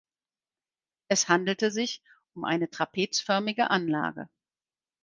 [1.09, 2.01] Es handelte sich
[2.33, 4.27] um eine trapezförmige Anlage.